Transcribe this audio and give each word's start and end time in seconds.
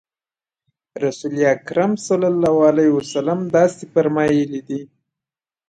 رسول 1.03 1.35
اکرم 1.55 1.91
صلی 2.07 2.27
الله 2.33 2.55
علیه 2.69 2.91
وسلم 2.97 3.39
داسې 3.55 3.83
فرمایلي 3.93 4.61
دي. 4.67 4.81